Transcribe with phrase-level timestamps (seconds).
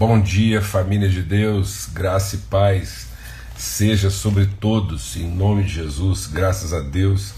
[0.00, 3.08] Bom dia, família de Deus, graça e paz
[3.54, 7.34] seja sobre todos, em nome de Jesus, graças a Deus.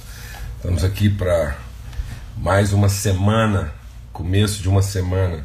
[0.59, 1.57] Estamos aqui para
[2.37, 3.73] mais uma semana,
[4.13, 5.45] começo de uma semana,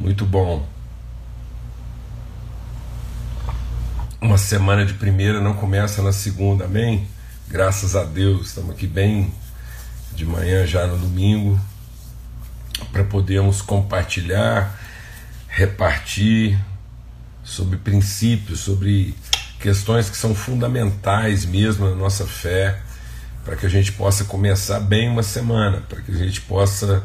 [0.00, 0.66] muito bom.
[4.18, 7.06] Uma semana de primeira não começa na segunda, amém?
[7.46, 9.34] Graças a Deus, estamos aqui bem
[10.14, 11.60] de manhã já no domingo
[12.90, 14.87] para podermos compartilhar
[15.48, 16.58] repartir
[17.42, 19.14] sobre princípios, sobre
[19.58, 22.80] questões que são fundamentais mesmo na nossa fé,
[23.44, 27.02] para que a gente possa começar bem uma semana, para que a gente possa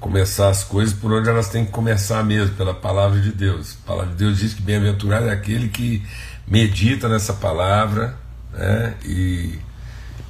[0.00, 3.76] começar as coisas por onde elas têm que começar mesmo, pela palavra de Deus.
[3.84, 6.02] A palavra de Deus diz que bem-aventurado é aquele que
[6.46, 8.16] medita nessa palavra
[8.52, 9.58] né, e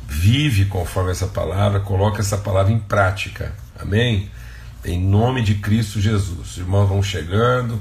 [0.09, 3.53] vive conforme essa palavra, coloca essa palavra em prática.
[3.79, 4.31] Amém?
[4.85, 6.51] Em nome de Cristo Jesus.
[6.51, 7.81] Os irmãos vão chegando,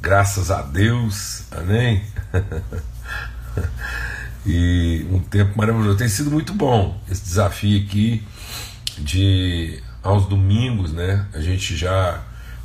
[0.00, 2.02] graças a Deus, amém?
[4.44, 5.96] e um tempo maravilhoso.
[5.96, 8.26] Tem sido muito bom esse desafio aqui
[8.98, 11.24] de aos domingos, né?
[11.32, 12.20] A gente já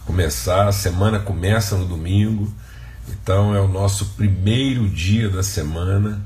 [0.06, 2.52] começar, a semana começa no domingo,
[3.08, 6.20] então é o nosso primeiro dia da semana,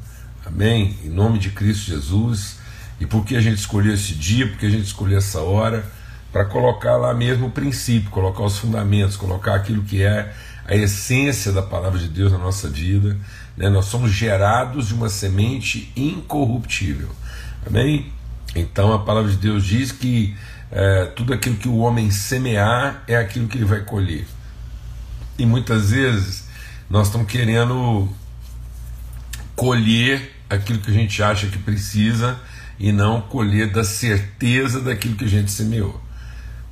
[0.45, 0.97] amém?
[1.03, 2.59] Em nome de Cristo Jesus.
[2.97, 4.47] E por que a gente escolheu esse dia?
[4.47, 5.99] Porque a gente escolheu essa hora?
[6.31, 10.33] Para colocar lá mesmo o princípio, colocar os fundamentos, colocar aquilo que é
[10.65, 13.17] a essência da palavra de Deus na nossa vida.
[13.57, 13.69] Né?
[13.69, 17.09] Nós somos gerados de uma semente incorruptível.
[17.65, 18.11] Amém?
[18.55, 20.35] Então a palavra de Deus diz que
[20.71, 24.25] é, tudo aquilo que o homem semear é aquilo que ele vai colher.
[25.37, 26.47] E muitas vezes
[26.89, 28.07] nós estamos querendo
[29.55, 32.39] colher aquilo que a gente acha que precisa
[32.79, 36.01] e não colher da certeza daquilo que a gente semeou.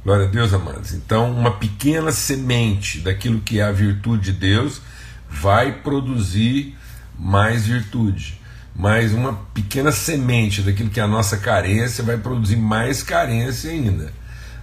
[0.03, 0.93] Glória a Deus, amados.
[0.93, 4.81] Então, uma pequena semente daquilo que é a virtude de Deus
[5.29, 6.77] vai produzir
[7.17, 8.39] mais virtude.
[8.73, 14.13] Mas uma pequena semente daquilo que é a nossa carência vai produzir mais carência ainda.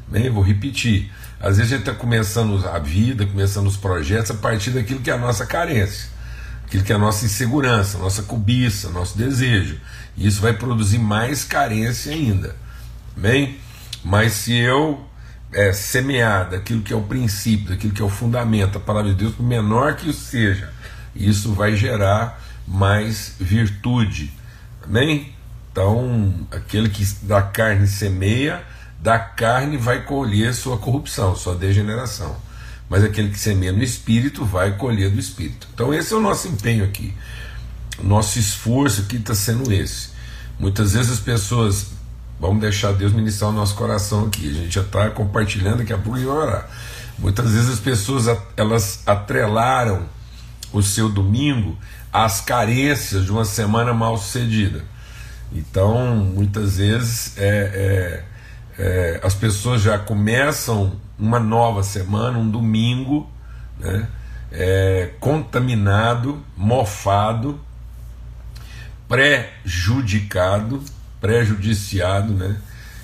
[0.09, 1.13] Bem, vou repetir.
[1.39, 5.11] Às vezes a gente está começando a vida, começando os projetos a partir daquilo que
[5.11, 6.09] é a nossa carência,
[6.65, 9.79] aquilo que é a nossa insegurança, nossa cobiça, nosso desejo.
[10.17, 12.57] E isso vai produzir mais carência ainda.
[13.15, 13.59] Bem,
[14.03, 15.05] mas se eu
[15.53, 19.17] é, semear daquilo que é o princípio, daquilo que é o fundamento, a palavra de
[19.17, 20.73] Deus, por menor que isso seja,
[21.15, 24.33] isso vai gerar mais virtude.
[24.83, 25.33] Amém?
[25.71, 28.65] Então, aquele que da carne semeia,
[28.99, 32.37] da carne vai colher sua corrupção, sua degeneração.
[32.89, 35.69] Mas aquele que semeia no espírito vai colher do espírito.
[35.75, 37.15] Então, esse é o nosso empenho aqui.
[38.03, 40.11] Nosso esforço aqui está sendo esse.
[40.59, 41.89] Muitas vezes as pessoas
[42.39, 44.51] Vamos deixar Deus ministrar o nosso coração aqui.
[44.51, 46.69] A gente já está compartilhando, daqui a pouco vai orar.
[47.19, 48.27] Muitas vezes as pessoas
[48.57, 50.07] elas atrelaram
[50.73, 51.79] o seu domingo
[52.13, 54.85] às carências de uma semana mal sucedida.
[55.51, 58.25] Então, muitas vezes é,
[58.79, 63.31] é, é, as pessoas já começam uma nova semana, um domingo,
[63.79, 64.07] né,
[64.53, 67.59] é, contaminado, mofado,
[69.09, 70.83] prejudicado
[71.27, 72.57] prejudiciado, né?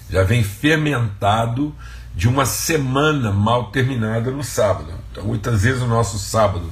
[0.09, 1.75] já vem fermentado
[2.15, 4.93] de uma semana mal terminada no sábado.
[5.11, 6.71] Então, muitas vezes o nosso sábado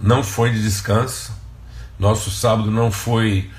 [0.00, 1.32] não foi de descanso,
[1.98, 3.50] nosso sábado não foi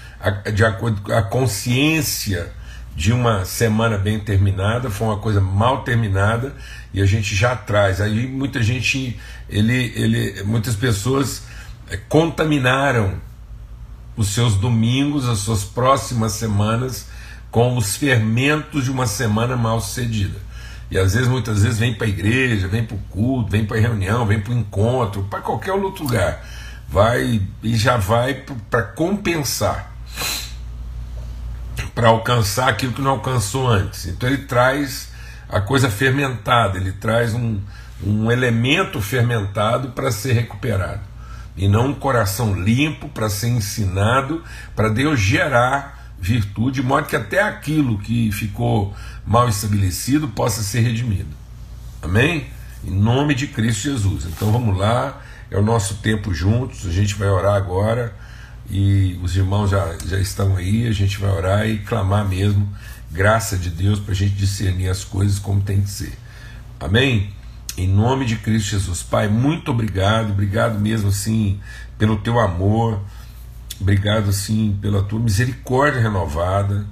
[0.54, 2.54] de acordo com a consciência
[2.96, 6.56] de uma semana bem terminada, foi uma coisa mal terminada
[6.94, 8.00] e a gente já traz.
[8.00, 11.44] Aí muita gente, ele, ele, muitas pessoas
[11.90, 13.16] é, contaminaram
[14.16, 17.07] os seus domingos, as suas próximas semanas,
[17.52, 20.40] com os fermentos de uma semana mal sucedida.
[20.90, 23.78] E às vezes, muitas vezes, vem para a igreja, vem para o culto, vem para
[23.78, 26.46] a reunião, vem para o encontro, para qualquer outro lugar.
[26.88, 29.92] Vai e já vai para compensar,
[31.94, 34.06] para alcançar aquilo que não alcançou antes.
[34.06, 35.10] Então ele traz
[35.50, 37.60] a coisa fermentada, ele traz um,
[38.02, 41.02] um elemento fermentado para ser recuperado
[41.58, 44.44] e não um coração limpo para ser ensinado,
[44.76, 50.82] para Deus gerar virtude, de modo que até aquilo que ficou mal estabelecido possa ser
[50.82, 51.30] redimido.
[52.02, 52.48] Amém?
[52.84, 54.26] Em nome de Cristo Jesus.
[54.26, 58.16] Então vamos lá, é o nosso tempo juntos, a gente vai orar agora
[58.70, 62.68] e os irmãos já, já estão aí, a gente vai orar e clamar mesmo
[63.12, 66.14] graça de Deus para a gente discernir as coisas como tem que ser.
[66.80, 67.34] Amém?
[67.78, 69.04] Em nome de Cristo Jesus.
[69.04, 71.60] Pai, muito obrigado, obrigado mesmo assim
[71.98, 73.02] pelo teu amor,
[73.80, 76.86] obrigado assim pela tua misericórdia renovada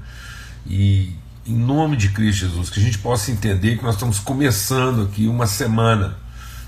[0.66, 1.16] e
[1.46, 5.28] em nome de Cristo Jesus, que a gente possa entender que nós estamos começando aqui
[5.28, 6.18] uma semana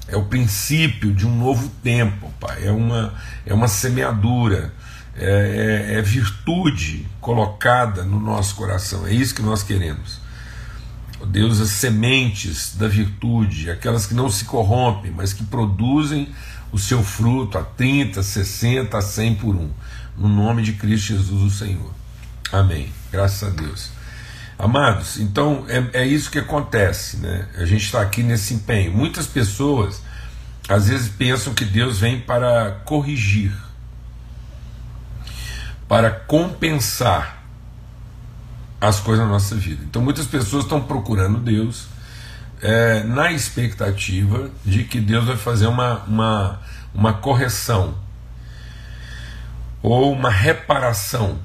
[0.07, 2.65] é o princípio de um novo tempo, Pai.
[2.65, 3.13] É uma,
[3.45, 4.73] é uma semeadura,
[5.15, 9.05] é, é, é virtude colocada no nosso coração.
[9.05, 10.19] É isso que nós queremos.
[11.27, 16.29] Deus, as sementes da virtude, aquelas que não se corrompem, mas que produzem
[16.71, 19.69] o seu fruto a 30, 60, a 100 por um.
[20.17, 21.91] No nome de Cristo Jesus, o Senhor.
[22.51, 22.91] Amém.
[23.11, 23.91] Graças a Deus.
[24.59, 27.47] Amados, então é, é isso que acontece, né?
[27.57, 28.91] A gente está aqui nesse empenho.
[28.91, 30.01] Muitas pessoas
[30.67, 33.53] às vezes pensam que Deus vem para corrigir,
[35.87, 37.43] para compensar
[38.81, 39.83] as coisas na nossa vida.
[39.83, 41.87] Então muitas pessoas estão procurando Deus
[42.59, 46.61] é, na expectativa de que Deus vai fazer uma, uma,
[46.95, 47.95] uma correção
[49.81, 51.39] ou uma reparação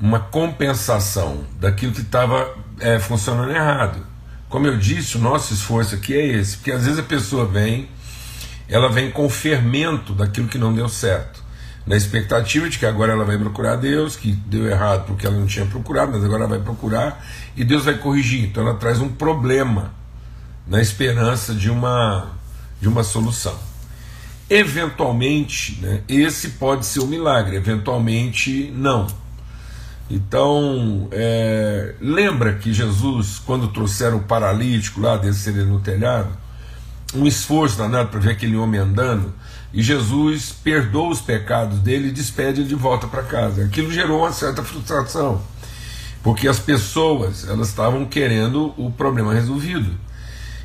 [0.00, 4.06] uma compensação daquilo que estava é, funcionando errado.
[4.48, 7.88] Como eu disse, o nosso esforço aqui é esse, porque às vezes a pessoa vem,
[8.66, 11.44] ela vem com o fermento daquilo que não deu certo,
[11.86, 15.46] na expectativa de que agora ela vai procurar Deus, que deu errado porque ela não
[15.46, 17.24] tinha procurado, mas agora ela vai procurar
[17.54, 18.44] e Deus vai corrigir.
[18.44, 19.92] Então ela traz um problema
[20.66, 22.28] na esperança de uma,
[22.80, 23.69] de uma solução.
[24.52, 29.06] Eventualmente, né, esse pode ser um milagre, eventualmente não.
[30.10, 36.36] Então, é, lembra que Jesus, quando trouxeram o paralítico lá, descer no telhado,
[37.14, 39.32] um esforço danado para ver aquele homem andando,
[39.72, 43.64] e Jesus perdoa os pecados dele e despede ele de volta para casa.
[43.64, 45.40] Aquilo gerou uma certa frustração,
[46.24, 49.96] porque as pessoas elas estavam querendo o problema resolvido,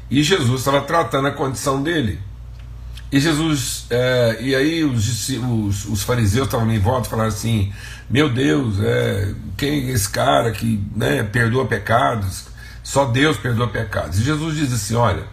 [0.09, 2.19] e Jesus estava tratando a condição dele.
[3.11, 7.71] E Jesus, é, e aí os, os, os fariseus estavam em volta e falaram assim:
[8.09, 12.45] Meu Deus, é, quem é esse cara que né, perdoa pecados?
[12.83, 14.19] Só Deus perdoa pecados.
[14.19, 15.23] E Jesus diz assim: Olha,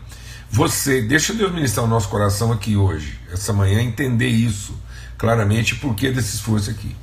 [0.51, 4.79] você, deixa Deus ministrar o nosso coração aqui hoje, essa manhã, entender isso
[5.17, 6.95] claramente, por que desse esforço aqui.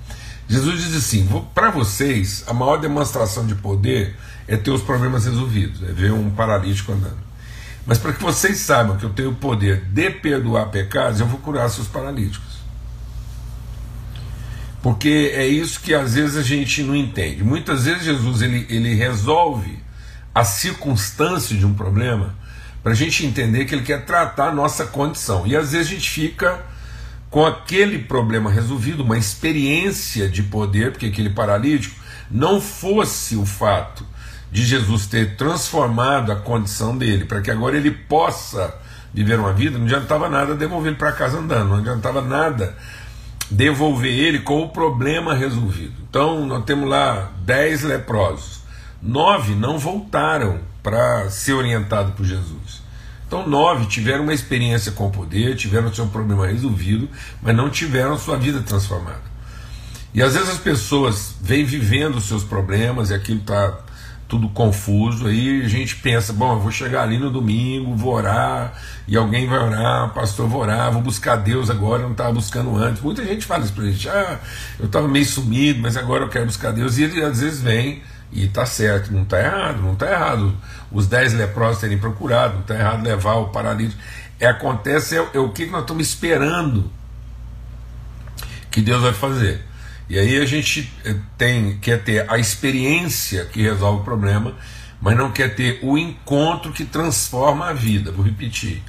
[0.48, 4.15] Jesus diz assim: para vocês, a maior demonstração de poder
[4.48, 7.29] é ter os problemas resolvidos, é ver um paralítico andando.
[7.86, 11.40] Mas para que vocês saibam que eu tenho o poder de perdoar pecados, eu vou
[11.40, 12.60] curar seus paralíticos.
[14.81, 17.44] Porque é isso que às vezes a gente não entende.
[17.44, 19.80] Muitas vezes Jesus ele, ele resolve
[20.34, 22.36] a circunstância de um problema
[22.81, 25.46] para a gente entender que ele quer tratar a nossa condição.
[25.46, 26.64] E às vezes a gente fica
[27.30, 31.96] com aquele problema resolvido, uma experiência de poder, porque aquele paralítico
[32.32, 34.06] não fosse o fato
[34.51, 38.74] de Jesus ter transformado a condição dele, para que agora ele possa
[39.13, 42.75] viver uma vida, não adiantava nada devolver ele para casa andando, não adiantava nada
[43.50, 45.94] devolver ele com o problema resolvido.
[46.10, 48.62] Então, nós temos lá dez leprosos,
[49.01, 52.81] nove não voltaram para ser orientado por Jesus.
[53.28, 57.07] Então, nove tiveram uma experiência com o poder, tiveram seu problema resolvido,
[57.42, 59.30] mas não tiveram sua vida transformada.
[60.13, 63.78] E às vezes as pessoas vêm vivendo os seus problemas e aquilo está
[64.30, 65.28] tudo confuso.
[65.28, 68.74] Aí a gente pensa, bom, eu vou chegar ali no domingo, vou orar,
[69.08, 72.78] e alguém vai orar, pastor, vou orar, vou buscar Deus agora, eu não estava buscando
[72.78, 73.02] antes.
[73.02, 74.40] Muita gente fala isso pra gente, ah,
[74.80, 76.98] eu estava meio sumido, mas agora eu quero buscar Deus.
[77.00, 80.56] E ele às vezes vem e está certo, não está errado, não está errado.
[80.92, 84.00] Os dez leprosos terem procurado, não está errado levar o paralítico.
[84.40, 86.90] É, acontece é, é o que nós estamos esperando
[88.70, 89.69] que Deus vai fazer.
[90.10, 94.56] E aí a gente eh, tem quer ter a experiência que resolve o problema,
[95.00, 98.12] mas não quer ter o encontro que transforma a vida.
[98.12, 98.82] Vou repetir.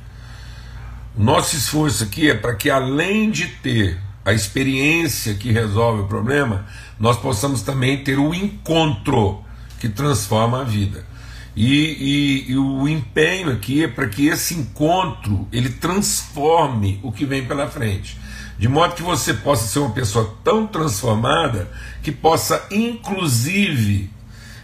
[1.15, 6.65] Nosso esforço aqui é para que além de ter a experiência que resolve o problema,
[6.99, 9.45] nós possamos também ter o encontro
[9.79, 11.05] que transforma a vida.
[11.55, 17.27] E, e, e o empenho aqui é para que esse encontro ele transforme o que
[17.27, 18.17] vem pela frente
[18.61, 21.67] de modo que você possa ser uma pessoa tão transformada
[22.03, 24.13] que possa, inclusive,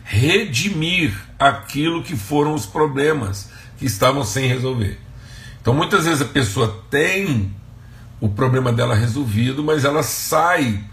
[0.05, 3.49] redimir aquilo que foram os problemas
[3.79, 5.01] que estavam sem resolver.
[5.63, 7.57] Então, muitas vezes a pessoa tem
[8.21, 10.85] o problema dela resolvido, mas ela sai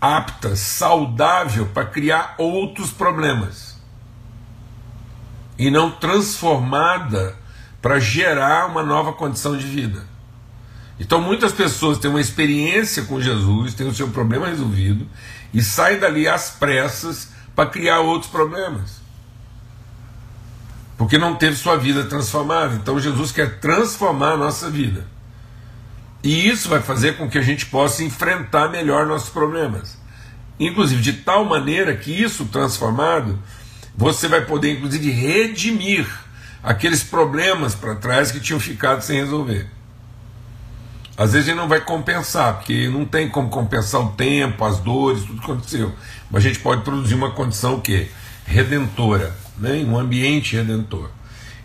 [0.00, 3.78] apta, saudável para criar outros problemas
[5.58, 7.36] e não transformada
[7.82, 10.11] para gerar uma nova condição de vida.
[10.98, 15.06] Então muitas pessoas têm uma experiência com Jesus, têm o seu problema resolvido
[15.52, 19.02] e saem dali às pressas para criar outros problemas.
[20.96, 22.74] Porque não teve sua vida transformada.
[22.74, 25.06] Então Jesus quer transformar a nossa vida.
[26.22, 29.98] E isso vai fazer com que a gente possa enfrentar melhor nossos problemas.
[30.60, 33.38] Inclusive de tal maneira que isso transformado,
[33.96, 36.06] você vai poder inclusive redimir
[36.62, 39.68] aqueles problemas para trás que tinham ficado sem resolver.
[41.22, 44.80] Às vezes a gente não vai compensar, porque não tem como compensar o tempo, as
[44.80, 45.92] dores, tudo que aconteceu.
[46.28, 48.08] Mas a gente pode produzir uma condição que
[48.44, 49.84] redentora, né?
[49.86, 51.10] um ambiente redentor.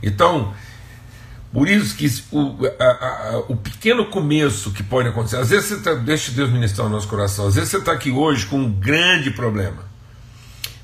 [0.03, 0.53] Então,
[1.51, 5.73] por isso que o, a, a, o pequeno começo que pode acontecer, às vezes você
[5.73, 8.71] está, deixa Deus ministrar o nosso coração, às vezes você está aqui hoje com um
[8.71, 9.87] grande problema,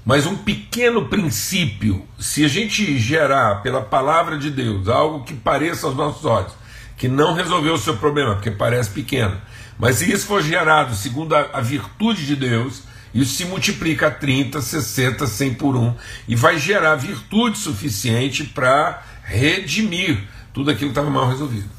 [0.03, 5.85] mas um pequeno princípio, se a gente gerar pela palavra de Deus algo que pareça
[5.85, 6.62] aos nossos olhos,
[6.97, 9.39] que não resolveu o seu problema, porque parece pequeno,
[9.77, 12.83] mas se isso for gerado segundo a, a virtude de Deus,
[13.13, 15.93] isso se multiplica a 30, 60, 100 por 1
[16.27, 21.69] e vai gerar virtude suficiente para redimir tudo aquilo que estava mal resolvido.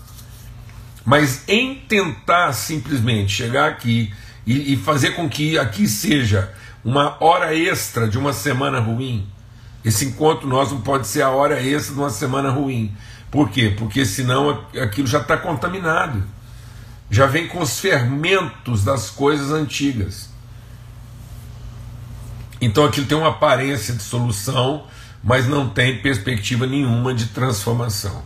[1.04, 4.12] Mas em tentar simplesmente chegar aqui
[4.46, 6.52] e, e fazer com que aqui seja
[6.84, 9.26] uma hora extra de uma semana ruim,
[9.84, 12.94] esse encontro nosso não pode ser a hora extra de uma semana ruim.
[13.34, 13.74] Por quê?
[13.76, 16.22] Porque senão aquilo já está contaminado.
[17.10, 20.30] Já vem com os fermentos das coisas antigas.
[22.60, 24.86] Então aquilo tem uma aparência de solução,
[25.20, 28.22] mas não tem perspectiva nenhuma de transformação.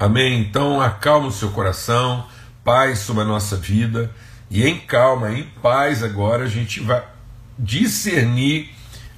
[0.00, 0.40] Amém?
[0.40, 2.26] Então acalma o seu coração,
[2.64, 4.10] paz sobre a nossa vida,
[4.50, 7.04] e em calma, em paz agora a gente vai
[7.58, 8.70] discernir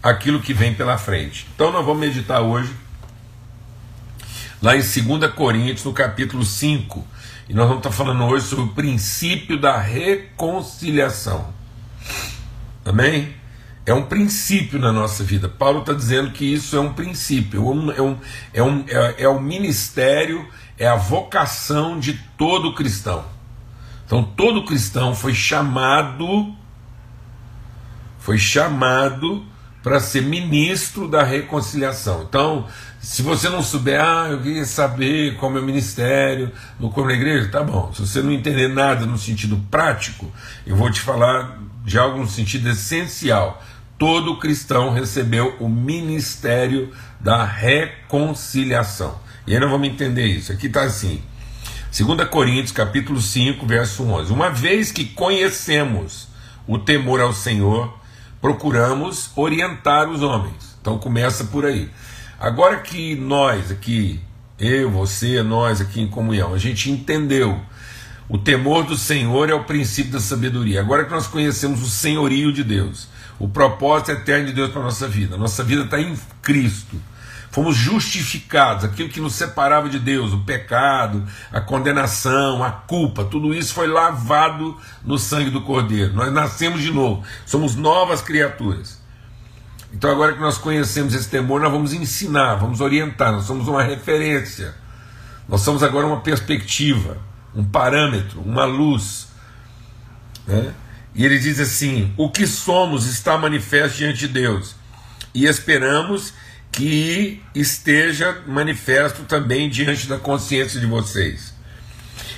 [0.03, 1.47] aquilo que vem pela frente.
[1.55, 2.75] Então nós vamos meditar hoje,
[4.61, 7.07] lá em 2 Coríntios, no capítulo 5,
[7.49, 11.53] e nós vamos estar falando hoje sobre o princípio da reconciliação.
[12.85, 13.35] Amém?
[13.85, 15.49] É um princípio na nossa vida.
[15.49, 18.19] Paulo está dizendo que isso é um princípio, é, um,
[18.53, 20.49] é, um, é, é, é o ministério
[20.79, 23.25] é a vocação de todo cristão.
[24.05, 26.55] Então todo cristão foi chamado
[28.19, 29.45] foi chamado
[29.85, 32.25] para ser ministro da reconciliação.
[32.29, 32.67] Então,
[33.07, 37.15] se você não souber, ah, eu queria saber qual é o ministério no corpo da
[37.15, 37.93] igreja, tá bom.
[37.95, 40.29] Se você não entender nada no sentido prático,
[40.67, 43.63] eu vou te falar de algo no sentido essencial.
[43.97, 49.17] Todo cristão recebeu o ministério da reconciliação.
[49.47, 50.51] E nós vamos entender isso.
[50.51, 51.23] Aqui está assim.
[51.97, 54.33] 2 Coríntios capítulo 5, verso 11.
[54.33, 56.27] Uma vez que conhecemos
[56.67, 57.97] o temor ao Senhor,
[58.41, 60.77] procuramos orientar os homens.
[60.81, 61.89] Então começa por aí.
[62.39, 64.21] Agora que nós aqui,
[64.59, 67.61] eu, você, nós aqui em comunhão, a gente entendeu
[68.29, 70.81] o temor do Senhor é o princípio da sabedoria.
[70.81, 74.85] Agora que nós conhecemos o senhorio de Deus, o propósito eterno de Deus para a
[74.85, 77.01] nossa vida, nossa vida está em Cristo.
[77.53, 83.55] Fomos justificados, aquilo que nos separava de Deus, o pecado, a condenação, a culpa, tudo
[83.55, 86.13] isso foi lavado no sangue do Cordeiro.
[86.13, 89.01] Nós nascemos de novo, somos novas criaturas.
[89.93, 93.83] Então, agora que nós conhecemos esse temor, nós vamos ensinar, vamos orientar, nós somos uma
[93.83, 94.75] referência,
[95.49, 97.19] nós somos agora uma perspectiva,
[97.55, 99.29] um parâmetro, uma luz.
[100.47, 100.75] Né?
[101.15, 104.75] E ele diz assim: o que somos está manifesto diante de Deus,
[105.33, 106.35] e esperamos
[106.73, 111.55] que esteja manifesto também diante da consciência de vocês.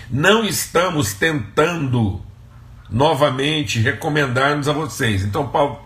[0.08, 2.22] Não estamos tentando
[2.88, 5.24] novamente recomendar-nos a vocês.
[5.24, 5.80] Então, Paulo,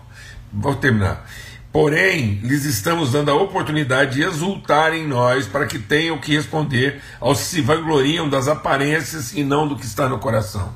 [0.53, 1.27] vou terminar.
[1.73, 7.01] Porém, lhes estamos dando a oportunidade de exultar em nós para que tenham que responder
[7.19, 10.75] aos que se vangloriam das aparências e não do que está no coração.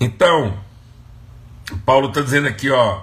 [0.00, 0.58] Então,
[1.84, 3.02] Paulo está dizendo aqui, ó,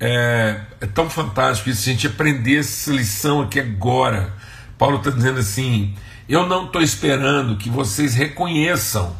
[0.00, 4.32] é, é tão fantástico isso, a gente aprender essa lição aqui agora.
[4.76, 5.94] Paulo está dizendo assim:
[6.28, 9.16] eu não estou esperando que vocês reconheçam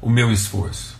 [0.00, 0.98] o meu esforço.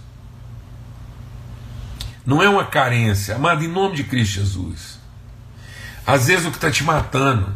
[2.27, 4.98] Não é uma carência, amado, em nome de Cristo Jesus.
[6.09, 7.55] Às vezes o que está te matando,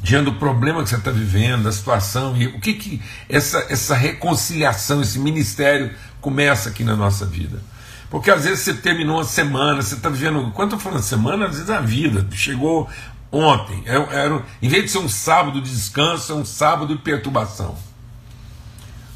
[0.00, 3.94] diante do problema que você está vivendo, da situação, e o que, que essa, essa
[3.94, 7.62] reconciliação, esse ministério começa aqui na nossa vida.
[8.10, 10.50] Porque às vezes você terminou uma semana, você está vivendo.
[10.50, 12.90] Quando eu falando semana, às vezes a vida chegou
[13.30, 13.80] ontem.
[13.86, 17.00] Era, é, era, em vez de ser um sábado de descanso, é um sábado de
[17.00, 17.78] perturbação.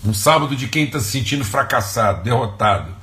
[0.04, 2.94] Um sábado de quem está se sentindo fracassado, derrotado.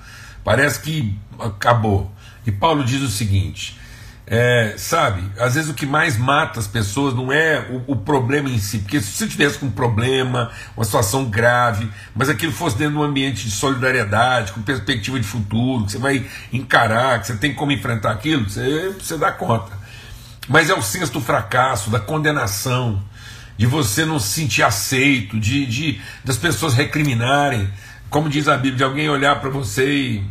[0.41, 2.09] Parece que acabou.
[2.47, 3.82] E Paulo diz o seguinte:
[4.25, 8.49] é, sabe, às vezes o que mais mata as pessoas não é o, o, problema
[8.49, 12.77] em si, porque se você tivesse com um problema, uma situação grave, mas aquilo fosse
[12.77, 17.27] dentro de um ambiente de solidariedade, com perspectiva de futuro, que você vai encarar, que
[17.27, 19.73] você tem como enfrentar aquilo, você, você dá conta.
[20.47, 23.03] Mas é o senso do fracasso, da condenação,
[23.57, 27.69] de você não se sentir aceito, de, de das pessoas recriminarem,
[28.09, 30.23] como diz a Bíblia, de alguém olhar para você e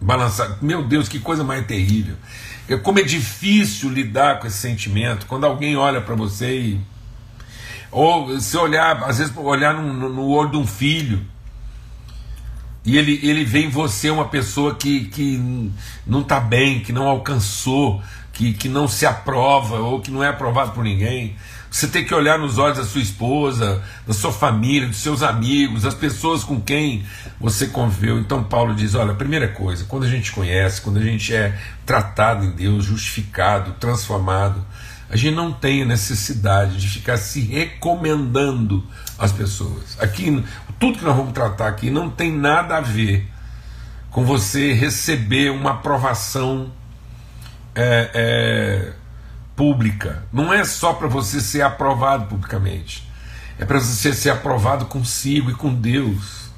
[0.00, 0.56] balançar.
[0.62, 2.16] Meu Deus, que coisa mais terrível.
[2.76, 6.80] Como é difícil lidar com esse sentimento quando alguém olha para você e.
[7.90, 11.24] Ou se olhar, às vezes, olhar no, no olho de um filho
[12.88, 15.70] e ele, ele vê em você uma pessoa que, que
[16.06, 20.28] não está bem, que não alcançou, que, que não se aprova ou que não é
[20.28, 21.36] aprovado por ninguém.
[21.78, 25.82] Você tem que olhar nos olhos da sua esposa, da sua família, dos seus amigos,
[25.82, 27.06] das pessoas com quem
[27.38, 28.18] você conviveu.
[28.18, 31.56] Então, Paulo diz: olha, primeira coisa, quando a gente conhece, quando a gente é
[31.86, 34.66] tratado em Deus, justificado, transformado,
[35.08, 38.84] a gente não tem a necessidade de ficar se recomendando
[39.16, 39.96] às pessoas.
[40.00, 40.44] Aqui,
[40.80, 43.24] tudo que nós vamos tratar aqui não tem nada a ver
[44.10, 46.72] com você receber uma aprovação
[47.72, 48.92] é, é,
[49.58, 50.22] pública.
[50.32, 53.02] Não é só para você ser aprovado publicamente.
[53.58, 56.48] É para você ser aprovado consigo e com Deus.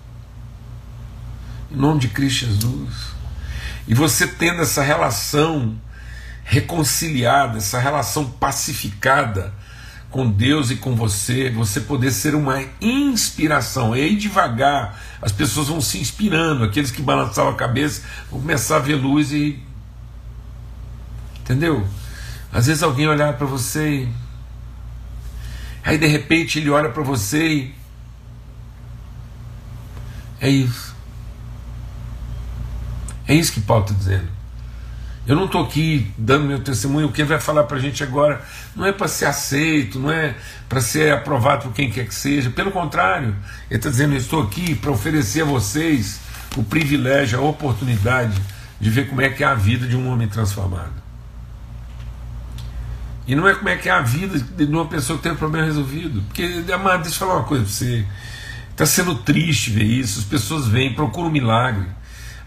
[1.73, 2.95] Em nome de Cristo Jesus.
[3.89, 5.81] E você tendo essa relação
[6.45, 9.55] reconciliada, essa relação pacificada
[10.11, 13.97] com Deus e com você, você poder ser uma inspiração.
[13.97, 18.77] E aí devagar as pessoas vão se inspirando, aqueles que balançavam a cabeça vão começar
[18.77, 19.59] a ver luz e.
[21.41, 21.89] Entendeu?
[22.53, 24.09] Às vezes alguém olhar para você.
[25.85, 27.75] Aí de repente ele olha para você e.
[30.41, 30.95] É isso.
[33.29, 34.29] É isso que Paulo está dizendo.
[35.27, 38.43] Eu não estou aqui dando meu testemunho, o que vai falar para a gente agora
[38.75, 40.35] não é para ser aceito, não é
[40.69, 43.37] para ser aprovado por quem quer que seja, pelo contrário,
[43.71, 46.19] ele está dizendo: eu estou aqui para oferecer a vocês
[46.57, 48.41] o privilégio, a oportunidade
[48.81, 51.00] de ver como é que é a vida de um homem transformado.
[53.27, 55.37] E não é como é que é a vida de uma pessoa que tem um
[55.37, 56.23] problema resolvido.
[56.23, 58.07] Porque, amado, deixa eu falar uma coisa para você.
[58.71, 60.19] Está sendo triste ver isso.
[60.19, 61.87] As pessoas vêm, procuram um milagre.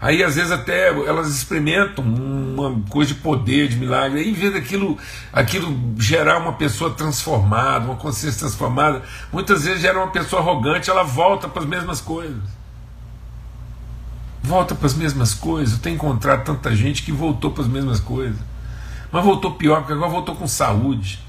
[0.00, 4.20] Aí, às vezes, até elas experimentam uma coisa de poder, de milagre.
[4.20, 4.98] Aí, em vez daquilo
[5.32, 9.02] aquilo gerar uma pessoa transformada, uma consciência transformada,
[9.32, 12.42] muitas vezes gera uma pessoa arrogante, ela volta para as mesmas coisas.
[14.42, 15.76] Volta para as mesmas coisas.
[15.76, 18.38] Eu tenho encontrado tanta gente que voltou para as mesmas coisas.
[19.14, 21.20] Mas voltou pior, porque agora voltou com saúde.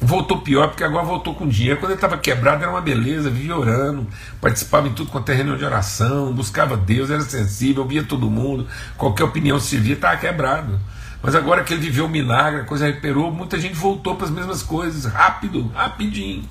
[0.00, 1.80] Voltou pior, porque agora voltou com dinheiro.
[1.80, 4.06] Quando ele estava quebrado, era uma beleza, vivia orando,
[4.40, 8.68] participava em tudo quanto é reunião de oração, buscava Deus, era sensível, via todo mundo,
[8.96, 10.78] qualquer opinião servia, estava quebrado.
[11.20, 14.30] Mas agora que ele viveu o milagre, a coisa recuperou, muita gente voltou para as
[14.30, 16.48] mesmas coisas, rápido, rapidinho.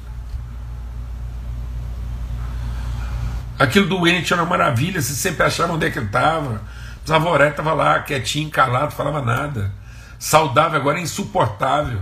[3.57, 6.61] Aquilo doente era uma maravilha, você sempre achava onde é que ele estava.
[7.07, 9.79] Zavoré estava lá, quietinho, calado, falava nada
[10.21, 11.99] saudável agora é insuportável.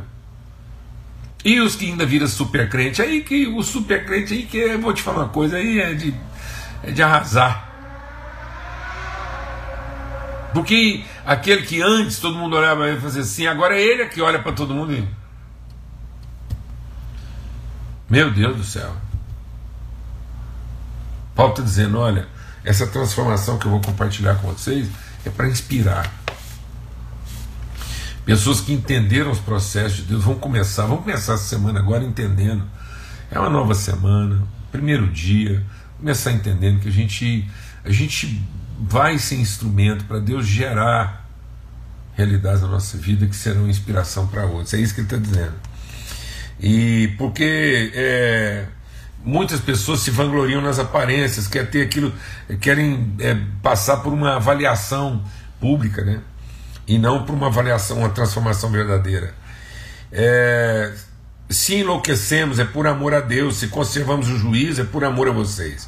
[1.43, 4.82] E os que ainda viram super crente, aí que o super crente aí que eu
[4.82, 6.13] vou te falar uma coisa, aí é de,
[6.84, 7.69] é de arrasar.
[10.53, 14.39] Porque aquele que antes todo mundo olhava e fazia assim, agora é ele que olha
[14.39, 15.08] para todo mundo e.
[18.10, 18.93] Meu Deus do céu.
[21.34, 22.27] Paulo está dizendo: olha,
[22.65, 24.89] essa transformação que eu vou compartilhar com vocês
[25.25, 26.18] é para inspirar.
[28.29, 32.63] Pessoas que entenderam os processos de Deus vão começar, vão começar essa semana agora entendendo.
[33.31, 35.65] É uma nova semana, primeiro dia,
[35.97, 37.49] começar entendendo que a gente,
[37.83, 38.39] a gente
[38.79, 41.27] vai ser instrumento para Deus gerar
[42.13, 44.75] realidades na nossa vida que serão inspiração para outros.
[44.75, 45.55] É isso que ele está dizendo.
[46.59, 48.67] E porque é,
[49.25, 52.13] muitas pessoas se vangloriam nas aparências, querem ter aquilo,
[52.61, 55.23] querem é, passar por uma avaliação
[55.59, 56.21] pública, né?
[56.89, 59.36] E não por uma avaliação, uma transformação verdadeira.
[60.12, 60.91] É,
[61.47, 65.32] se enlouquecemos é por amor a Deus, se conservamos o juízo é por amor a
[65.32, 65.88] vocês.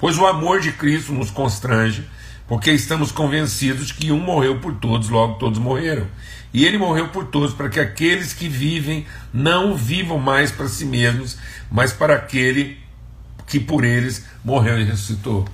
[0.00, 2.04] Pois o amor de Cristo nos constrange,
[2.48, 6.08] porque estamos convencidos que um morreu por todos, logo todos morreram.
[6.52, 10.84] E ele morreu por todos, para que aqueles que vivem não vivam mais para si
[10.84, 11.38] mesmos,
[11.70, 12.80] mas para aquele
[13.46, 15.46] que por eles morreu e ressuscitou.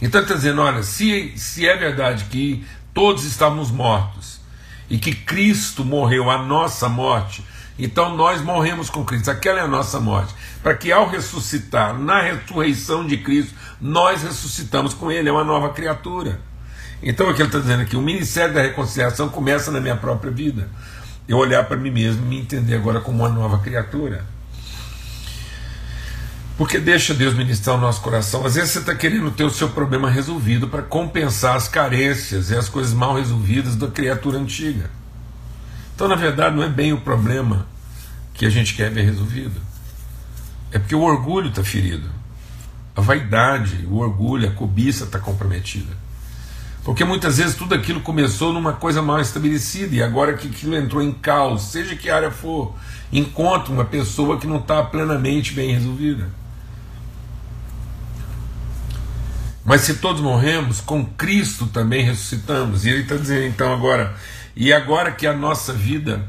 [0.00, 4.40] Então está dizendo: olha, se, se é verdade que todos estávamos mortos
[4.88, 7.44] e que Cristo morreu a nossa morte,
[7.78, 12.22] então nós morremos com Cristo, aquela é a nossa morte, para que ao ressuscitar, na
[12.22, 16.40] ressurreição de Cristo, nós ressuscitamos com Ele, é uma nova criatura.
[17.02, 20.30] Então o que ele está dizendo aqui, o ministério da reconciliação começa na minha própria
[20.30, 20.68] vida.
[21.28, 24.24] Eu olhar para mim mesmo e me entender agora como uma nova criatura.
[26.56, 28.46] Porque deixa Deus ministrar o nosso coração.
[28.46, 32.56] Às vezes você está querendo ter o seu problema resolvido para compensar as carências e
[32.56, 34.88] as coisas mal resolvidas da criatura antiga.
[35.94, 37.66] Então, na verdade, não é bem o problema
[38.32, 39.60] que a gente quer ver resolvido.
[40.70, 42.08] É porque o orgulho está ferido.
[42.96, 46.04] A vaidade, o orgulho, a cobiça está comprometida.
[46.84, 51.02] Porque muitas vezes tudo aquilo começou numa coisa mal estabelecida e agora que aquilo entrou
[51.02, 52.74] em caos, seja que área for,
[53.12, 56.28] encontra uma pessoa que não está plenamente bem resolvida.
[59.64, 62.84] Mas se todos morremos, com Cristo também ressuscitamos.
[62.84, 64.14] E ele está dizendo então agora,
[64.54, 66.28] e agora que a nossa vida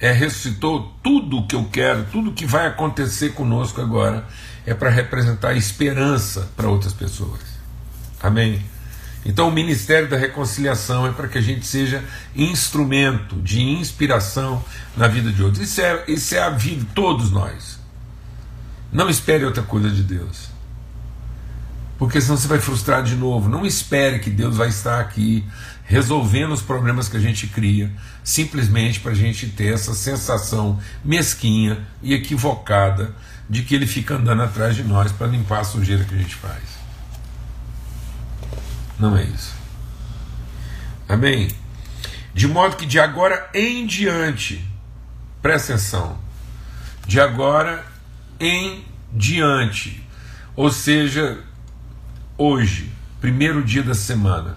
[0.00, 4.26] é, ressuscitou, tudo o que eu quero, tudo o que vai acontecer conosco agora
[4.64, 7.40] é para representar esperança para outras pessoas.
[8.22, 8.64] Amém?
[9.24, 12.02] Então o ministério da reconciliação é para que a gente seja
[12.34, 14.64] instrumento de inspiração
[14.96, 15.62] na vida de outros.
[15.62, 17.78] Isso é, isso é a vida de todos nós.
[18.90, 20.51] Não espere outra coisa de Deus
[22.02, 23.48] porque senão você vai frustrar de novo.
[23.48, 25.46] Não espere que Deus vai estar aqui
[25.84, 27.92] resolvendo os problemas que a gente cria,
[28.24, 33.14] simplesmente para a gente ter essa sensação mesquinha e equivocada
[33.48, 36.34] de que Ele fica andando atrás de nós para limpar a sujeira que a gente
[36.34, 36.64] faz.
[38.98, 39.54] Não é isso.
[41.08, 41.52] Amém?
[42.34, 44.68] De modo que de agora em diante,
[45.40, 46.18] presta atenção,
[47.06, 47.86] de agora
[48.40, 50.04] em diante,
[50.56, 51.38] ou seja,
[52.36, 54.56] hoje, primeiro dia da semana,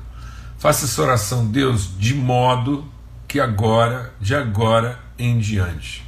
[0.58, 2.86] faça essa oração, Deus, de modo
[3.28, 6.04] que agora, de agora em diante.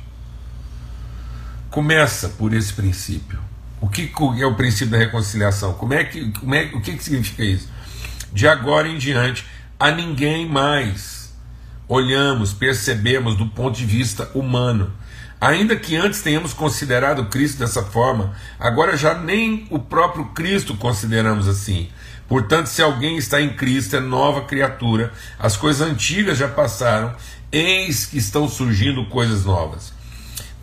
[1.69, 3.39] Começa por esse princípio.
[3.79, 5.73] O que é o princípio da reconciliação?
[5.73, 7.69] Como é que, como é, o que, que significa isso?
[8.33, 9.45] De agora em diante,
[9.79, 11.35] a ninguém mais
[11.87, 14.91] olhamos, percebemos do ponto de vista humano
[15.39, 21.47] Ainda que antes tenhamos considerado Cristo dessa forma, agora já nem o próprio Cristo consideramos
[21.47, 21.89] assim.
[22.27, 27.15] Portanto, se alguém está em Cristo, é nova criatura, as coisas antigas já passaram,
[27.51, 29.93] eis que estão surgindo coisas novas.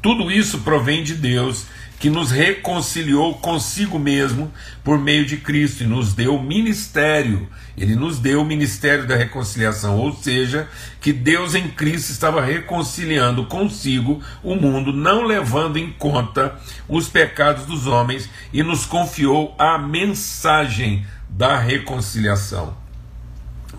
[0.02, 1.66] Tudo isso provém de Deus,
[2.04, 4.52] que nos reconciliou consigo mesmo
[4.84, 7.48] por meio de Cristo e nos deu o ministério.
[7.78, 10.68] Ele nos deu o ministério da reconciliação, ou seja,
[11.00, 16.54] que Deus em Cristo estava reconciliando consigo o mundo, não levando em conta
[16.86, 22.76] os pecados dos homens e nos confiou a mensagem da reconciliação.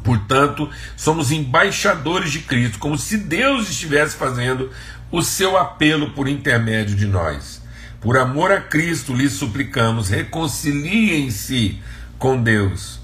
[0.04, 4.72] Portanto, somos embaixadores de Cristo, como se Deus estivesse fazendo
[5.12, 7.64] o seu apelo por intermédio de nós.
[8.06, 11.82] Por amor a Cristo lhes suplicamos, reconciliem-se
[12.20, 13.00] com Deus.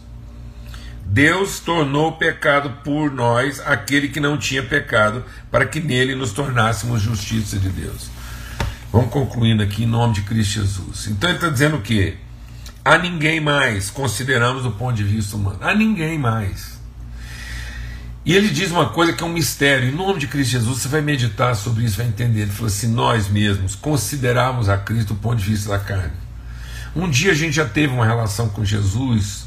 [1.04, 7.02] Deus tornou pecado por nós aquele que não tinha pecado, para que nele nos tornássemos
[7.02, 8.12] justiça de Deus.
[8.94, 11.08] Vamos concluindo aqui em nome de Cristo Jesus.
[11.08, 12.18] Então ele está dizendo o quê?
[12.86, 15.58] A ninguém mais consideramos do ponto de vista humano.
[15.62, 16.71] A ninguém mais.
[18.24, 19.90] E ele diz uma coisa que é um mistério.
[19.90, 22.42] Em nome de Cristo Jesus, você vai meditar sobre isso, vai entender.
[22.42, 26.14] Ele falou assim: nós mesmos consideramos a Cristo do ponto de vista da carne.
[26.96, 29.46] Um dia a gente já teve uma relação com Jesus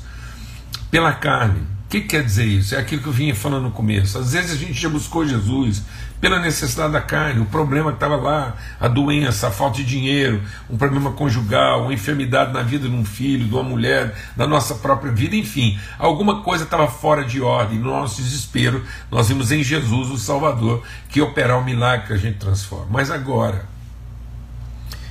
[0.91, 1.61] pela carne.
[1.61, 2.75] O que quer dizer isso?
[2.75, 4.19] É aquilo que eu vinha falando no começo.
[4.19, 5.83] Às vezes a gente já buscou Jesus
[6.25, 10.43] pela necessidade da carne, o problema que estava lá, a doença, a falta de dinheiro,
[10.71, 14.77] um problema conjugal, uma enfermidade na vida de um filho, de uma mulher, da nossa
[14.77, 17.79] própria vida, enfim, alguma coisa estava fora de ordem.
[17.79, 22.17] No nosso desespero, nós vimos em Jesus o Salvador que operar o milagre que a
[22.17, 22.87] gente transforma.
[22.89, 23.67] Mas agora,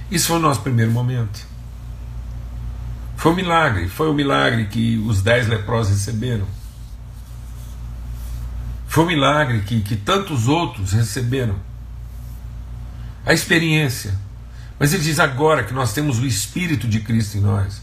[0.10, 1.46] isso foi o nosso primeiro momento.
[3.18, 6.48] Foi um milagre, foi o um milagre que os dez leprosos receberam.
[8.94, 11.56] Foi um milagre que, que tantos outros receberam.
[13.26, 14.14] A experiência.
[14.78, 17.82] Mas ele diz agora que nós temos o Espírito de Cristo em nós.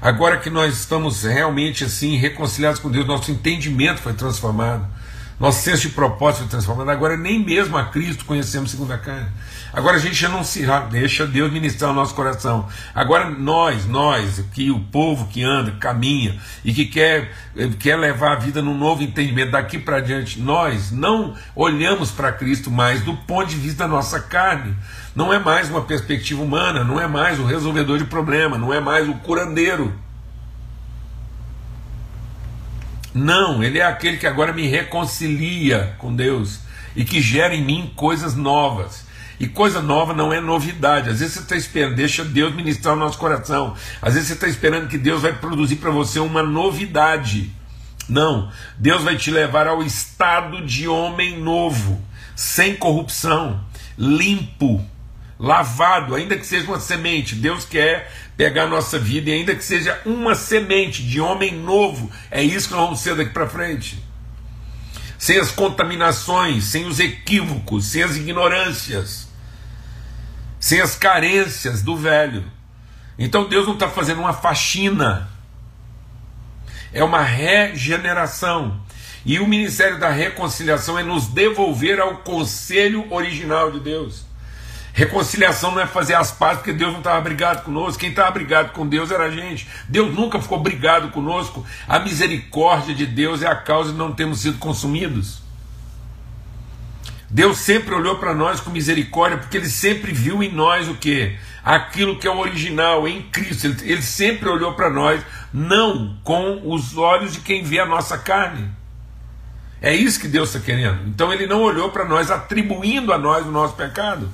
[0.00, 4.84] Agora que nós estamos realmente assim reconciliados com Deus, nosso entendimento foi transformado.
[5.40, 6.90] Nosso senso de propósito foi transformado.
[6.90, 9.28] Agora nem mesmo a Cristo conhecemos segundo a carne.
[9.72, 12.68] Agora a gente já não se deixa Deus ministrar o nosso coração.
[12.94, 17.32] Agora nós, nós, que o povo que anda, caminha e que quer,
[17.78, 22.70] quer levar a vida num novo entendimento daqui para diante, nós não olhamos para Cristo
[22.70, 24.76] mais do ponto de vista da nossa carne.
[25.14, 28.80] Não é mais uma perspectiva humana, não é mais o resolvedor de problema, não é
[28.80, 29.92] mais o curandeiro.
[33.14, 36.60] Não, ele é aquele que agora me reconcilia com Deus
[36.96, 39.06] e que gera em mim coisas novas.
[39.38, 41.10] E coisa nova não é novidade.
[41.10, 43.74] Às vezes você está esperando, deixa Deus ministrar o nosso coração.
[44.00, 47.50] Às vezes você está esperando que Deus vai produzir para você uma novidade.
[48.08, 52.00] Não, Deus vai te levar ao estado de homem novo,
[52.36, 53.60] sem corrupção,
[53.96, 54.84] limpo,
[55.42, 57.34] lavado, ainda que seja uma semente.
[57.34, 62.10] Deus quer pegar a nossa vida e ainda que seja uma semente de homem novo,
[62.30, 64.02] é isso que nós vamos ser daqui para frente.
[65.18, 69.28] Sem as contaminações, sem os equívocos, sem as ignorâncias,
[70.60, 72.44] sem as carências do velho.
[73.18, 75.28] Então Deus não está fazendo uma faxina,
[76.92, 78.80] é uma regeneração.
[79.24, 84.31] E o ministério da reconciliação é nos devolver ao conselho original de Deus.
[84.94, 87.98] Reconciliação não é fazer as pazes porque Deus não estava brigado conosco.
[87.98, 89.66] Quem estava brigado com Deus era a gente.
[89.88, 91.64] Deus nunca ficou brigado conosco.
[91.88, 95.40] A misericórdia de Deus é a causa de não termos sido consumidos.
[97.30, 101.38] Deus sempre olhou para nós com misericórdia porque Ele sempre viu em nós o que?
[101.64, 103.68] Aquilo que é o original, em Cristo.
[103.68, 105.22] Ele, ele sempre olhou para nós,
[105.54, 108.68] não com os olhos de quem vê a nossa carne.
[109.80, 111.08] É isso que Deus está querendo.
[111.08, 114.30] Então Ele não olhou para nós atribuindo a nós o nosso pecado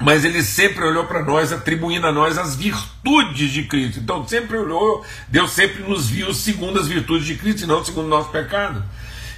[0.00, 4.00] mas ele sempre olhou para nós, atribuindo a nós as virtudes de Cristo.
[4.00, 8.06] Então, sempre olhou, Deus sempre nos viu segundo as virtudes de Cristo e não segundo
[8.06, 8.82] o nosso pecado.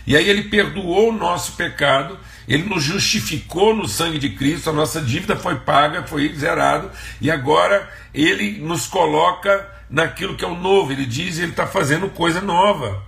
[0.06, 4.72] E aí ele perdoou o nosso pecado, ele nos justificou no sangue de Cristo, a
[4.72, 10.56] nossa dívida foi paga, foi zerado, e agora ele nos coloca naquilo que é o
[10.56, 10.92] novo.
[10.92, 13.02] Ele diz, ele está fazendo coisa nova.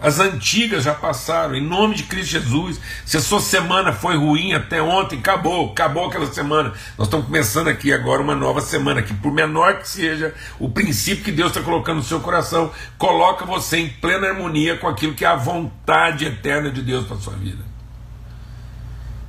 [0.00, 2.80] As antigas já passaram, em nome de Cristo Jesus.
[3.04, 6.72] Se a sua semana foi ruim até ontem, acabou, acabou aquela semana.
[6.96, 11.22] Nós estamos começando aqui agora uma nova semana, que por menor que seja o princípio
[11.22, 15.24] que Deus está colocando no seu coração, coloca você em plena harmonia com aquilo que
[15.24, 17.62] é a vontade eterna de Deus para a sua vida.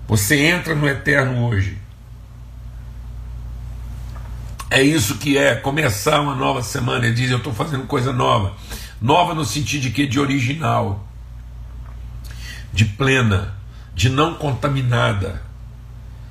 [0.07, 1.77] Você entra no eterno hoje.
[4.69, 7.05] É isso que é começar uma nova semana.
[7.05, 8.53] Ele diz: Eu estou fazendo coisa nova.
[9.01, 10.05] Nova no sentido de que?
[10.05, 11.07] De original,
[12.71, 13.55] de plena,
[13.95, 15.41] de não contaminada,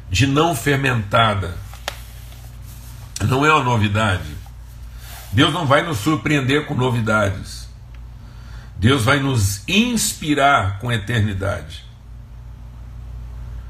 [0.08, 1.56] de não fermentada.
[3.22, 4.36] Não é uma novidade.
[5.32, 7.68] Deus não vai nos surpreender com novidades.
[8.76, 11.84] Deus vai nos inspirar com eternidade.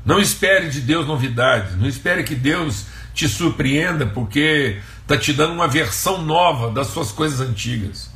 [0.04, 1.76] Não espere de Deus novidades.
[1.76, 7.10] Não espere que Deus te surpreenda porque está te dando uma versão nova das suas
[7.10, 8.10] coisas antigas.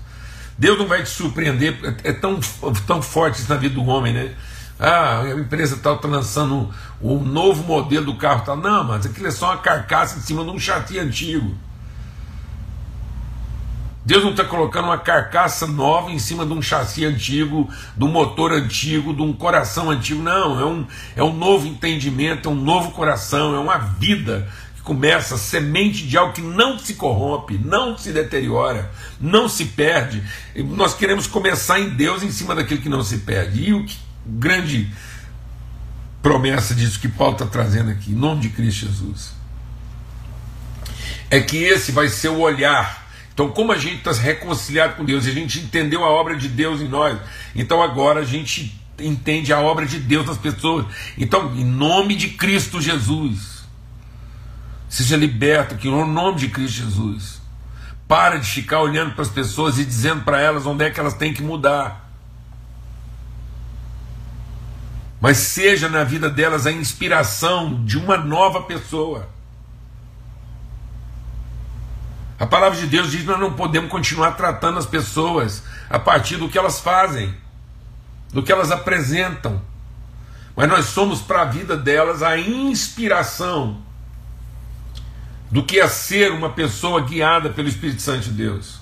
[0.56, 2.38] Deus não vai te surpreender, é, é tão,
[2.86, 4.34] tão forte isso na vida do homem, né?
[4.78, 8.56] Ah, a empresa tal está lançando um, um, novo modelo do carro tal.
[8.56, 11.54] Não, mas aquilo é só uma carcaça em cima de um chassi antigo.
[14.04, 18.08] Deus não está colocando uma carcaça nova em cima de um chassi antigo, de um
[18.08, 20.22] motor antigo, de um coração antigo.
[20.22, 20.86] Não, é um,
[21.16, 24.46] é um novo entendimento, é um novo coração, é uma vida
[24.84, 30.22] começa semente de algo que não se corrompe, não se deteriora, não se perde.
[30.54, 33.64] Nós queremos começar em Deus em cima daquilo que não se perde.
[33.64, 34.92] E o que, grande
[36.22, 39.32] promessa disso que Paulo está trazendo aqui, em nome de Cristo Jesus,
[41.30, 43.08] é que esse vai ser o olhar.
[43.32, 46.82] Então, como a gente está reconciliado com Deus, a gente entendeu a obra de Deus
[46.82, 47.18] em nós,
[47.56, 50.86] então agora a gente entende a obra de Deus nas pessoas.
[51.16, 53.53] Então, em nome de Cristo Jesus,
[54.94, 57.42] Seja liberto aqui no nome de Cristo Jesus.
[58.06, 61.14] Para de ficar olhando para as pessoas e dizendo para elas onde é que elas
[61.14, 62.08] têm que mudar.
[65.20, 69.28] Mas seja na vida delas a inspiração de uma nova pessoa.
[72.38, 76.36] A palavra de Deus diz que nós não podemos continuar tratando as pessoas a partir
[76.36, 77.34] do que elas fazem,
[78.32, 79.60] do que elas apresentam.
[80.54, 83.82] Mas nós somos para a vida delas a inspiração
[85.54, 88.80] do que a ser uma pessoa guiada pelo Espírito Santo de Deus.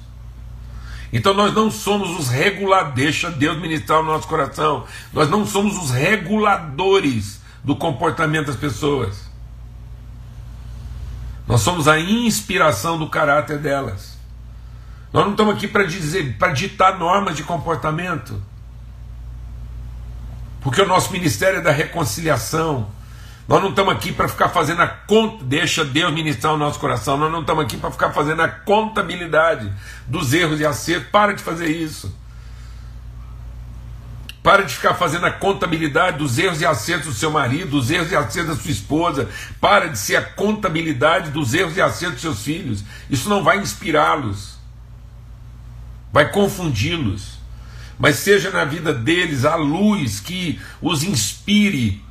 [1.12, 4.86] Então nós não somos os reguladores, deixa Deus ministrar o nosso coração.
[5.12, 9.30] Nós não somos os reguladores do comportamento das pessoas.
[11.46, 14.16] Nós somos a inspiração do caráter delas.
[15.12, 18.42] Nós não estamos aqui para dizer, para ditar normas de comportamento.
[20.62, 22.88] Porque o nosso ministério é da reconciliação,
[23.48, 27.16] nós não estamos aqui para ficar fazendo a conta, deixa Deus ministrar o nosso coração.
[27.16, 29.70] Nós não estamos aqui para ficar fazendo a contabilidade
[30.06, 31.08] dos erros e acertos.
[31.10, 32.16] Para de fazer isso.
[34.42, 38.10] Para de ficar fazendo a contabilidade dos erros e acertos do seu marido, dos erros
[38.10, 39.28] e acertos da sua esposa.
[39.60, 42.84] Para de ser a contabilidade dos erros e acertos dos seus filhos.
[43.10, 44.56] Isso não vai inspirá-los.
[46.12, 47.40] Vai confundi-los.
[47.98, 52.01] Mas seja na vida deles a luz que os inspire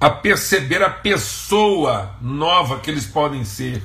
[0.00, 3.82] a perceber a pessoa nova que eles podem ser.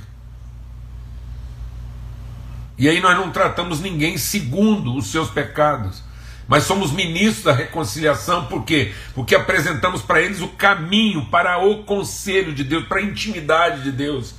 [2.78, 6.04] E aí nós não tratamos ninguém segundo os seus pecados,
[6.48, 8.94] mas somos ministros da reconciliação, por quê?
[9.14, 13.92] Porque apresentamos para eles o caminho para o conselho de Deus, para a intimidade de
[13.92, 14.34] Deus.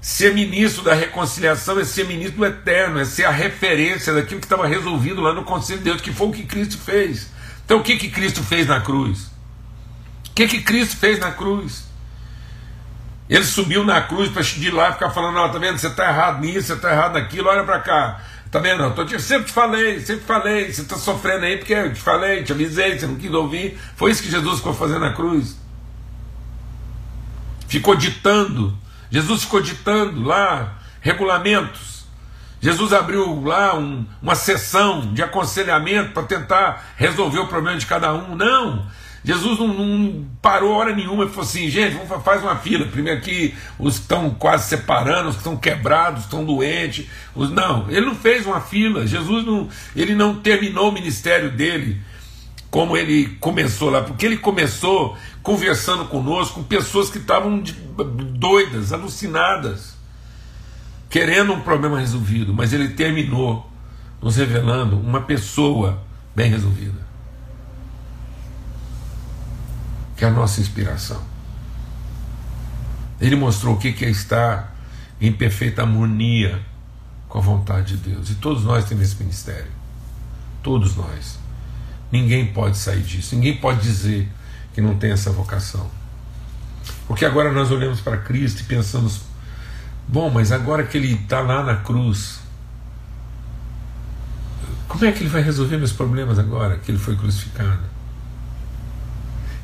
[0.00, 4.46] Ser ministro da reconciliação é ser ministro do eterno, é ser a referência daquilo que
[4.46, 7.32] estava resolvido lá no conselho de Deus, que foi o que Cristo fez.
[7.64, 9.37] Então o que, que Cristo fez na cruz?
[10.38, 11.84] Que, que Cristo fez na cruz?
[13.28, 16.40] Ele subiu na cruz para de lá ficar falando, não, tá vendo, você está errado
[16.40, 18.20] nisso, você está errado naquilo, olha para cá.
[18.50, 18.82] Tá vendo?
[18.82, 22.42] Eu, tô, sempre te falei, sempre falei, você está sofrendo aí porque eu te falei,
[22.42, 23.78] te avisei, você não quis ouvir.
[23.96, 25.58] Foi isso que Jesus ficou fazendo na cruz.
[27.66, 28.74] Ficou ditando.
[29.10, 32.06] Jesus ficou ditando lá regulamentos.
[32.60, 38.14] Jesus abriu lá um, uma sessão de aconselhamento para tentar resolver o problema de cada
[38.14, 38.34] um.
[38.34, 38.86] Não.
[39.24, 42.86] Jesus não, não, parou hora nenhuma e falou assim, gente, vamos, faz uma fila.
[42.86, 47.06] Primeiro aqui, os que estão quase separando, os que estão quebrados, estão doentes.
[47.34, 49.06] Os, não, ele não fez uma fila.
[49.06, 52.00] Jesus não, ele não terminou o ministério dele
[52.70, 57.62] como ele começou lá, porque ele começou conversando conosco com pessoas que estavam
[58.36, 59.96] doidas, alucinadas,
[61.08, 63.70] querendo um problema resolvido, mas ele terminou
[64.20, 66.02] nos revelando uma pessoa
[66.36, 67.07] bem resolvida.
[70.18, 71.22] Que é a nossa inspiração.
[73.20, 74.76] Ele mostrou o que é estar
[75.20, 76.60] em perfeita harmonia
[77.28, 78.28] com a vontade de Deus.
[78.28, 79.70] E todos nós temos esse ministério.
[80.60, 81.38] Todos nós.
[82.10, 83.36] Ninguém pode sair disso.
[83.36, 84.28] Ninguém pode dizer
[84.74, 85.88] que não tem essa vocação.
[87.06, 89.20] Porque agora nós olhamos para Cristo e pensamos:
[90.06, 92.40] bom, mas agora que Ele está lá na cruz,
[94.88, 97.97] como é que Ele vai resolver meus problemas agora que Ele foi crucificado?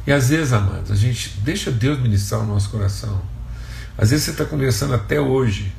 [0.07, 3.23] E às vezes, amados, a gente deixa Deus ministrar o nosso coração.
[3.97, 5.73] Às vezes você está conversando até hoje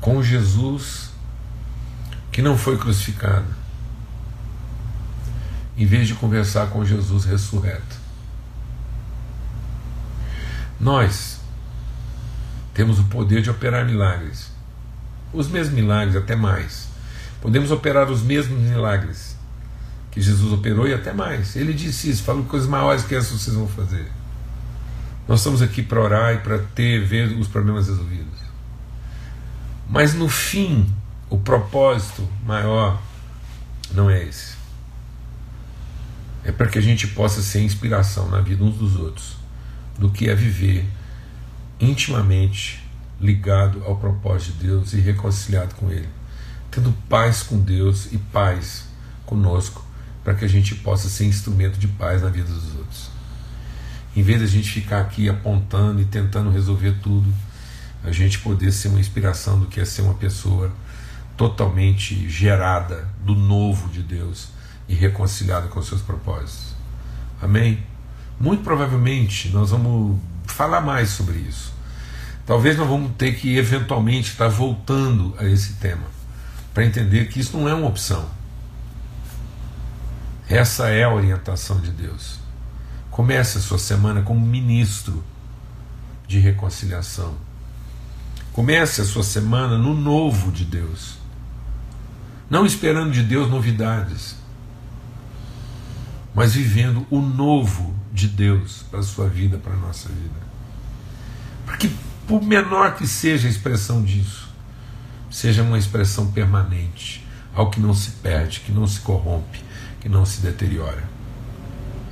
[0.00, 1.10] com Jesus
[2.30, 3.46] que não foi crucificado,
[5.76, 7.96] em vez de conversar com Jesus ressurreto.
[10.78, 11.40] Nós
[12.74, 14.50] temos o poder de operar milagres,
[15.32, 16.88] os mesmos milagres, até mais.
[17.40, 19.31] Podemos operar os mesmos milagres
[20.12, 21.56] que Jesus operou e até mais.
[21.56, 24.06] Ele disse isso, falou coisas maiores que essas vocês vão fazer.
[25.26, 28.38] Nós estamos aqui para orar e para ter, ver os problemas resolvidos.
[29.88, 30.86] Mas no fim,
[31.30, 33.00] o propósito maior
[33.94, 34.54] não é esse.
[36.44, 39.36] É para que a gente possa ser inspiração na vida uns dos outros,
[39.98, 40.86] do que é viver
[41.80, 42.82] intimamente
[43.18, 46.08] ligado ao propósito de Deus e reconciliado com Ele,
[46.70, 48.86] tendo paz com Deus e paz
[49.24, 49.81] conosco
[50.24, 53.10] para que a gente possa ser instrumento de paz na vida dos outros.
[54.14, 57.32] Em vez de a gente ficar aqui apontando e tentando resolver tudo,
[58.04, 60.70] a gente poder ser uma inspiração do que é ser uma pessoa
[61.36, 64.48] totalmente gerada do novo de Deus
[64.88, 66.74] e reconciliada com os seus propósitos.
[67.40, 67.82] Amém?
[68.38, 71.72] Muito provavelmente nós vamos falar mais sobre isso.
[72.44, 76.04] Talvez nós vamos ter que eventualmente estar voltando a esse tema
[76.74, 78.28] para entender que isso não é uma opção
[80.52, 82.38] essa é a orientação de Deus.
[83.10, 85.24] Comece a sua semana como ministro
[86.28, 87.34] de reconciliação.
[88.52, 91.16] Comece a sua semana no novo de Deus.
[92.50, 94.36] Não esperando de Deus novidades,
[96.34, 100.42] mas vivendo o novo de Deus para a sua vida, para a nossa vida.
[101.64, 101.90] Porque,
[102.28, 104.50] por menor que seja a expressão disso,
[105.30, 109.71] seja uma expressão permanente, ao que não se perde, que não se corrompe,
[110.02, 111.04] que não se deteriora.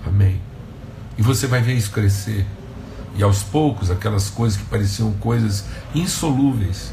[0.06, 0.40] Amém.
[1.18, 2.46] E você vai ver isso crescer.
[3.16, 6.92] E aos poucos, aquelas coisas que pareciam coisas insolúveis,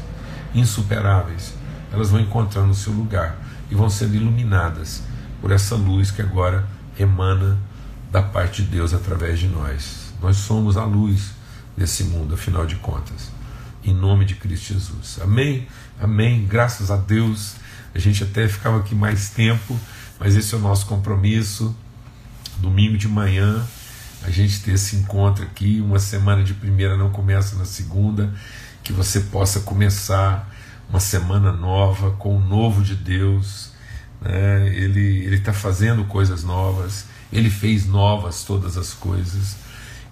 [0.52, 1.54] insuperáveis,
[1.92, 3.38] elas vão encontrando o seu lugar
[3.70, 5.02] e vão sendo iluminadas
[5.40, 6.66] por essa luz que agora
[6.98, 7.56] emana
[8.10, 10.12] da parte de Deus através de nós.
[10.20, 11.30] Nós somos a luz
[11.76, 13.30] desse mundo, afinal de contas.
[13.84, 15.20] Em nome de Cristo Jesus.
[15.22, 15.68] Amém?
[16.00, 16.44] Amém.
[16.44, 17.54] Graças a Deus.
[17.94, 19.78] A gente até ficava aqui mais tempo
[20.18, 21.74] mas esse é o nosso compromisso.
[22.58, 23.64] Domingo de manhã,
[24.22, 25.80] a gente ter esse encontro aqui.
[25.80, 28.32] Uma semana de primeira não começa na segunda.
[28.82, 30.52] Que você possa começar
[30.90, 33.72] uma semana nova com o novo de Deus.
[34.20, 34.68] Né?
[34.74, 37.06] Ele está fazendo coisas novas.
[37.32, 39.56] Ele fez novas todas as coisas.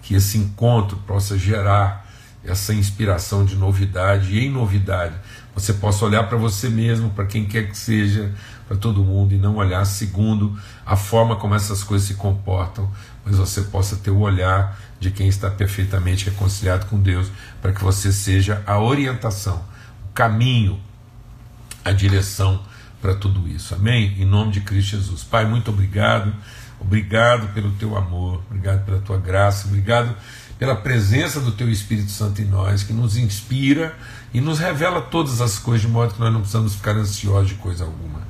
[0.03, 2.07] Que esse encontro possa gerar
[2.45, 5.17] essa inspiração de novidade e em novidade
[5.57, 8.31] você possa olhar para você mesmo, para quem quer que seja,
[8.69, 12.91] para todo mundo e não olhar segundo a forma como essas coisas se comportam,
[13.25, 17.33] mas você possa ter o olhar de quem está perfeitamente reconciliado com Deus,
[17.63, 19.65] para que você seja a orientação,
[20.11, 20.79] o caminho,
[21.83, 22.63] a direção
[23.01, 23.75] para tudo isso.
[23.75, 24.15] Amém?
[24.19, 25.25] Em nome de Cristo Jesus.
[25.25, 26.35] Pai, muito obrigado.
[26.81, 30.15] Obrigado pelo teu amor, obrigado pela tua graça, obrigado
[30.59, 33.95] pela presença do teu Espírito Santo em nós, que nos inspira
[34.33, 37.55] e nos revela todas as coisas, de modo que nós não precisamos ficar ansiosos de
[37.57, 38.27] coisa alguma.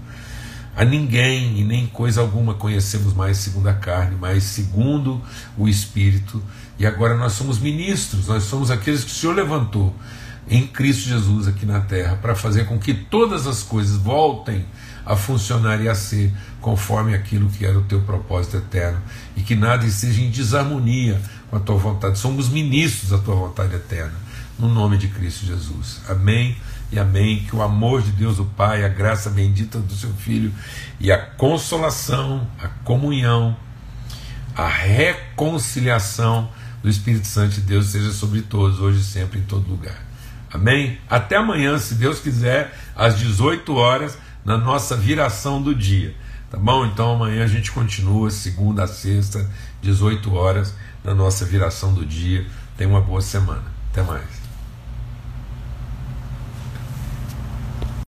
[0.77, 5.23] A ninguém e nem coisa alguma conhecemos mais segundo a carne, mas segundo
[5.57, 6.43] o Espírito.
[6.79, 9.95] E agora nós somos ministros, nós somos aqueles que o Senhor levantou
[10.49, 14.65] em Cristo Jesus aqui na terra, para fazer com que todas as coisas voltem
[15.07, 19.01] a funcionar e a ser conforme aquilo que era o teu propósito eterno
[19.37, 22.19] e que nada esteja em desarmonia com a tua vontade.
[22.19, 24.15] Somos ministros da tua vontade eterna,
[24.59, 26.01] no nome de Cristo Jesus.
[26.09, 26.57] Amém
[26.91, 27.45] e amém.
[27.45, 30.53] Que o amor de Deus, o Pai, a graça bendita do seu Filho
[30.99, 33.57] e a consolação, a comunhão,
[34.57, 36.51] a reconciliação
[36.83, 40.05] do Espírito Santo de Deus seja sobre todos, hoje e sempre, em todo lugar.
[40.53, 40.99] Amém?
[41.09, 44.17] Até amanhã, se Deus quiser, às 18 horas,
[44.47, 46.15] na nossa viração do dia.
[46.49, 46.87] Tá bom?
[46.87, 49.51] Então amanhã a gente continua, segunda a sexta,
[49.83, 50.73] 18 horas,
[51.03, 52.47] na nossa viração do dia.
[52.77, 53.65] Tenha uma boa semana.
[53.91, 54.36] Até mais.